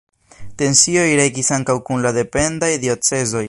[0.61, 3.39] Tensioj regis ankaŭ kun la dependaj diocezoj.